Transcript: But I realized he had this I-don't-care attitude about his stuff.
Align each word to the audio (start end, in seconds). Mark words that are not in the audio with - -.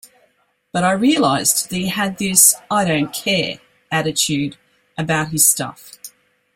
But 0.71 0.83
I 0.83 0.93
realized 0.93 1.69
he 1.69 1.89
had 1.89 2.17
this 2.17 2.55
I-don't-care 2.71 3.59
attitude 3.91 4.57
about 4.97 5.27
his 5.27 5.45
stuff. 5.47 5.91